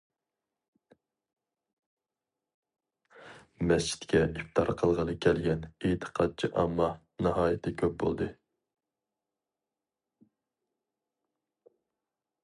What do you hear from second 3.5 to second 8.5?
مەسچىتكە ئىپتار قىلغىلى كەلگەن ئېتىقادچى ئامما ناھايىتى كۆپ بولدى.